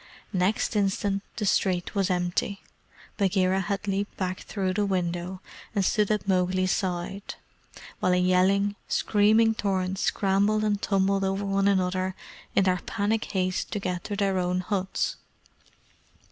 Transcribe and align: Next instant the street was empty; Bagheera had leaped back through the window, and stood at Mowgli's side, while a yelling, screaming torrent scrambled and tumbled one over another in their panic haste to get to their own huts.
Next 0.33 0.75
instant 0.75 1.21
the 1.35 1.45
street 1.45 1.93
was 1.93 2.09
empty; 2.09 2.63
Bagheera 3.17 3.59
had 3.59 3.87
leaped 3.87 4.17
back 4.17 4.39
through 4.39 4.73
the 4.73 4.83
window, 4.87 5.41
and 5.75 5.85
stood 5.85 6.09
at 6.09 6.27
Mowgli's 6.27 6.71
side, 6.71 7.35
while 7.99 8.13
a 8.13 8.17
yelling, 8.17 8.75
screaming 8.87 9.53
torrent 9.53 9.99
scrambled 9.99 10.63
and 10.63 10.81
tumbled 10.81 11.21
one 11.21 11.67
over 11.69 11.69
another 11.69 12.15
in 12.55 12.63
their 12.63 12.79
panic 12.83 13.25
haste 13.25 13.69
to 13.73 13.79
get 13.79 14.03
to 14.05 14.15
their 14.15 14.39
own 14.39 14.61
huts. 14.61 15.17